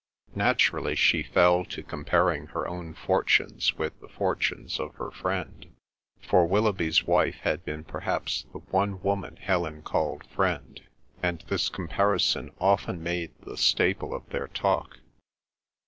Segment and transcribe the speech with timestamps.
[0.33, 5.75] Naturally she fell to comparing her own fortunes with the fortunes of her friend,
[6.19, 10.81] for Willoughby's wife had been perhaps the one woman Helen called friend,
[11.21, 14.97] and this comparison often made the staple of their talk.